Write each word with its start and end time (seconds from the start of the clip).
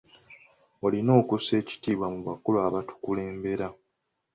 Oyina 0.85 1.11
okussa 1.21 1.53
ekitiibwa 1.61 2.07
mu 2.13 2.19
bakulu 2.27 2.57
abatukulembera. 2.67 3.67